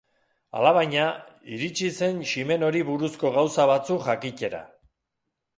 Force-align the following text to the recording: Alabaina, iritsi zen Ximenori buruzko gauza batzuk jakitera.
Alabaina, 0.59 1.03
iritsi 1.57 1.91
zen 2.01 2.23
Ximenori 2.31 2.83
buruzko 2.89 3.33
gauza 3.39 3.69
batzuk 3.73 4.11
jakitera. 4.11 4.65